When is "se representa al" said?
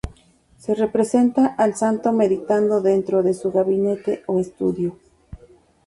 0.57-1.75